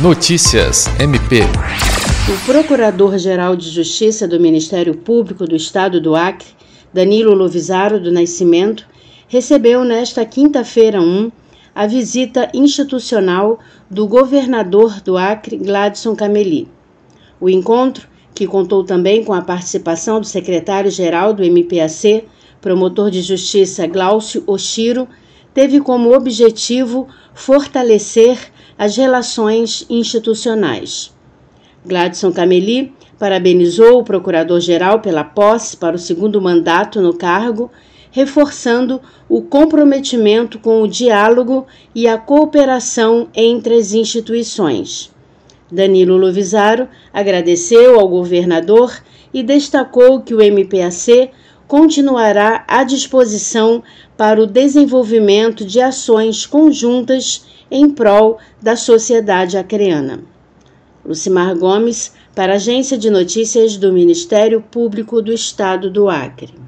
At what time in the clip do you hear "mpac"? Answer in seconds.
21.42-22.24, 50.40-51.32